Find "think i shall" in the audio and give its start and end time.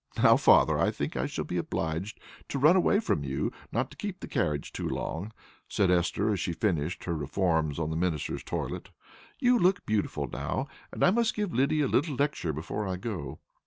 0.89-1.45